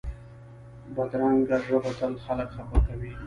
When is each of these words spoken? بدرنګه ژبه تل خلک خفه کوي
بدرنګه 0.95 1.57
ژبه 1.65 1.91
تل 1.99 2.13
خلک 2.25 2.49
خفه 2.55 2.77
کوي 2.87 3.11